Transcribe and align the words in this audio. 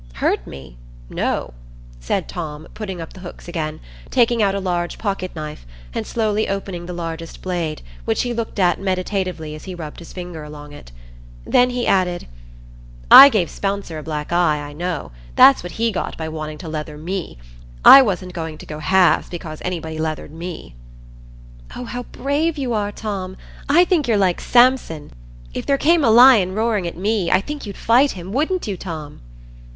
"Hurt 0.13 0.47
me? 0.47 0.77
no," 1.11 1.53
said 1.99 2.27
Tom, 2.27 2.67
putting 2.73 2.99
up 2.99 3.13
the 3.13 3.19
hooks 3.19 3.47
again, 3.47 3.79
taking 4.09 4.41
out 4.41 4.55
a 4.55 4.59
large 4.59 4.97
pocket 4.97 5.29
knife, 5.35 5.63
and 5.93 6.07
slowly 6.07 6.49
opening 6.49 6.87
the 6.87 6.91
largest 6.93 7.43
blade, 7.43 7.83
which 8.05 8.23
he 8.23 8.33
looked 8.33 8.57
at 8.57 8.79
meditatively 8.79 9.53
as 9.53 9.65
he 9.65 9.75
rubbed 9.75 9.99
his 9.99 10.11
finger 10.11 10.43
along 10.43 10.73
it. 10.73 10.91
Then 11.45 11.69
he 11.69 11.85
added,— 11.85 12.25
"I 13.11 13.29
gave 13.29 13.51
Spouncer 13.51 13.99
a 13.99 14.01
black 14.01 14.31
eye, 14.31 14.57
I 14.67 14.73
know; 14.73 15.11
that's 15.35 15.61
what 15.61 15.73
he 15.73 15.91
got 15.91 16.17
by 16.17 16.27
wanting 16.27 16.57
to 16.57 16.67
leather 16.67 16.97
me; 16.97 17.37
I 17.85 18.01
wasn't 18.01 18.33
going 18.33 18.57
to 18.57 18.65
go 18.65 18.79
halves 18.79 19.29
because 19.29 19.61
anybody 19.63 19.99
leathered 19.99 20.31
me." 20.33 20.73
"Oh, 21.75 21.85
how 21.85 22.01
brave 22.11 22.57
you 22.57 22.73
are, 22.73 22.91
Tom! 22.91 23.37
I 23.69 23.85
think 23.85 24.07
you're 24.07 24.17
like 24.17 24.41
Samson. 24.41 25.11
If 25.53 25.67
there 25.67 25.77
came 25.77 26.03
a 26.03 26.09
lion 26.09 26.55
roaring 26.55 26.87
at 26.87 26.97
me, 26.97 27.29
I 27.31 27.39
think 27.39 27.67
you'd 27.67 27.77
fight 27.77 28.13
him, 28.13 28.31
wouldn't 28.33 28.65
you, 28.65 28.75
Tom?" 28.75 29.21